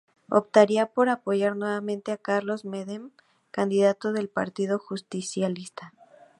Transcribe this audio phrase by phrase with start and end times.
[0.31, 3.11] Optaría por apoyar nuevamente a Carlos Menem,
[3.51, 5.93] candidato del Partido Justicialista.